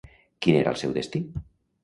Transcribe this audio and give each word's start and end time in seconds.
Quin 0.45 0.57
era 0.61 0.73
el 0.75 0.79
seu 0.83 0.95
destí? 0.97 1.23